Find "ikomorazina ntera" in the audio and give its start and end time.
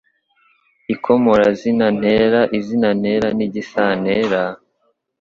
0.93-2.41